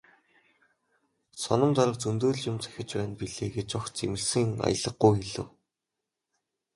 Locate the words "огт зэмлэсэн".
3.79-4.47